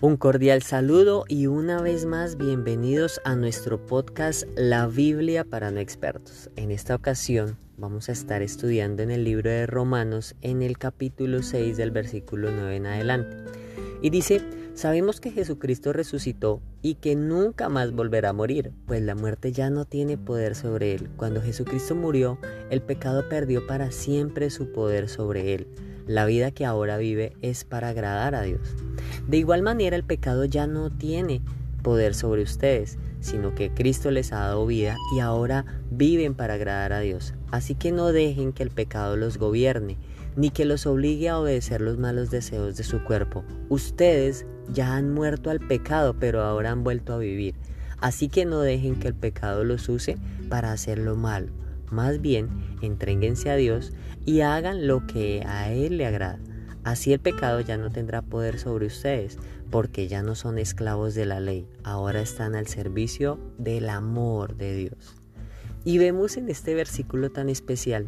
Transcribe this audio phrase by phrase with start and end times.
[0.00, 5.80] Un cordial saludo y una vez más bienvenidos a nuestro podcast La Biblia para no
[5.80, 6.50] expertos.
[6.54, 11.42] En esta ocasión vamos a estar estudiando en el libro de Romanos en el capítulo
[11.42, 13.38] 6 del versículo 9 en adelante.
[14.00, 14.40] Y dice,
[14.74, 19.68] sabemos que Jesucristo resucitó y que nunca más volverá a morir, pues la muerte ya
[19.68, 21.10] no tiene poder sobre él.
[21.16, 22.38] Cuando Jesucristo murió,
[22.70, 25.66] el pecado perdió para siempre su poder sobre él.
[26.06, 28.76] La vida que ahora vive es para agradar a Dios.
[29.28, 31.42] De igual manera el pecado ya no tiene
[31.82, 36.94] poder sobre ustedes, sino que Cristo les ha dado vida y ahora viven para agradar
[36.94, 37.34] a Dios.
[37.50, 39.98] Así que no dejen que el pecado los gobierne,
[40.34, 43.44] ni que los obligue a obedecer los malos deseos de su cuerpo.
[43.68, 47.54] Ustedes ya han muerto al pecado, pero ahora han vuelto a vivir.
[48.00, 50.16] Así que no dejen que el pecado los use
[50.48, 51.48] para hacer lo malo.
[51.90, 52.48] Más bien,
[52.80, 53.92] entréguense a Dios
[54.24, 56.38] y hagan lo que a Él le agrada.
[56.84, 59.38] Así el pecado ya no tendrá poder sobre ustedes,
[59.70, 64.74] porque ya no son esclavos de la ley, ahora están al servicio del amor de
[64.74, 65.16] Dios.
[65.84, 68.06] Y vemos en este versículo tan especial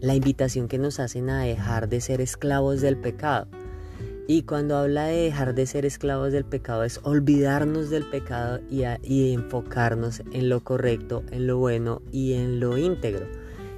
[0.00, 3.48] la invitación que nos hacen a dejar de ser esclavos del pecado.
[4.28, 8.82] Y cuando habla de dejar de ser esclavos del pecado es olvidarnos del pecado y,
[9.02, 13.26] y enfocarnos en lo correcto, en lo bueno y en lo íntegro.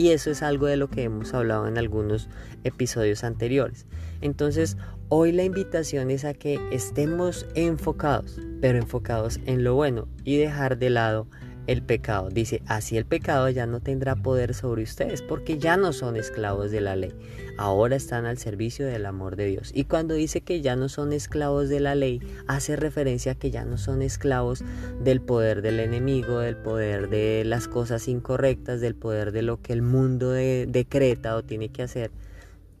[0.00, 2.30] Y eso es algo de lo que hemos hablado en algunos
[2.64, 3.84] episodios anteriores.
[4.22, 4.78] Entonces,
[5.10, 10.78] hoy la invitación es a que estemos enfocados, pero enfocados en lo bueno y dejar
[10.78, 11.26] de lado
[11.70, 12.30] el pecado.
[12.30, 16.70] Dice, así el pecado ya no tendrá poder sobre ustedes porque ya no son esclavos
[16.70, 17.14] de la ley.
[17.56, 19.70] Ahora están al servicio del amor de Dios.
[19.72, 23.50] Y cuando dice que ya no son esclavos de la ley, hace referencia a que
[23.50, 24.64] ya no son esclavos
[25.02, 29.72] del poder del enemigo, del poder de las cosas incorrectas, del poder de lo que
[29.72, 32.10] el mundo decreta o tiene que hacer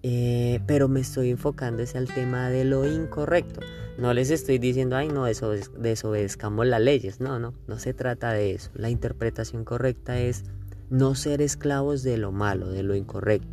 [0.02, 3.60] eh, pero me estoy enfocando es al tema de lo incorrecto.
[4.00, 7.20] No les estoy diciendo, ay, no, desobedezcamos las leyes.
[7.20, 8.70] No, no, no se trata de eso.
[8.72, 10.44] La interpretación correcta es
[10.88, 13.46] no ser esclavos de lo malo, de lo incorrecto,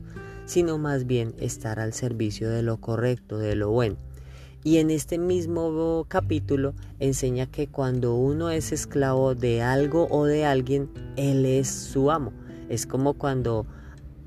[0.45, 3.97] sino más bien estar al servicio de lo correcto, de lo bueno.
[4.63, 10.45] Y en este mismo capítulo enseña que cuando uno es esclavo de algo o de
[10.45, 12.31] alguien, él es su amo.
[12.69, 13.65] Es como cuando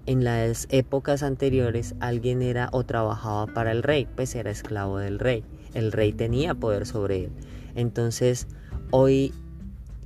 [0.04, 5.18] en las épocas anteriores alguien era o trabajaba para el rey, pues era esclavo del
[5.18, 5.44] rey.
[5.74, 7.30] El rey tenía poder sobre él.
[7.74, 8.46] Entonces,
[8.90, 9.32] hoy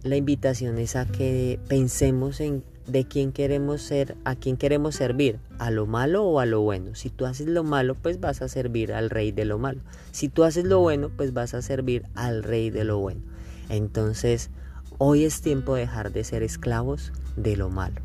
[0.02, 5.38] la invitación es a que pensemos en de quién queremos ser, a quién queremos servir,
[5.58, 6.94] a lo malo o a lo bueno.
[6.94, 9.80] Si tú haces lo malo, pues vas a servir al rey de lo malo.
[10.12, 13.20] Si tú haces lo bueno, pues vas a servir al rey de lo bueno.
[13.68, 14.50] Entonces,
[14.98, 18.00] hoy es tiempo de dejar de ser esclavos de lo malo.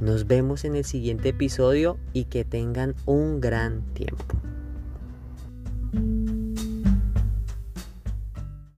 [0.00, 4.35] Nos vemos en el siguiente episodio y que tengan un gran tiempo.